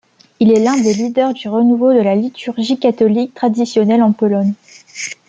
Il 0.39 0.51
est 0.51 0.63
l’un 0.63 0.81
des 0.81 0.95
leaders 0.95 1.31
du 1.35 1.47
renouveau 1.47 1.93
de 1.93 1.99
la 1.99 2.15
liturgie 2.15 2.79
catholique 2.79 3.35
traditionnelle 3.35 4.01
en 4.01 4.13
Pologne. 4.13 4.53